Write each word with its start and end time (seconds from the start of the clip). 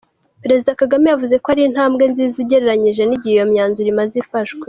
Perezida 0.43 0.77
Kagame 0.81 1.05
yavuze 1.07 1.35
ko 1.43 1.47
ari 1.53 1.61
intambwe 1.67 2.03
nziza 2.11 2.35
ugereranije 2.43 3.03
n’igihe 3.05 3.35
iyo 3.35 3.45
myanzuro 3.51 3.87
imaze 3.93 4.15
ifashwe. 4.23 4.59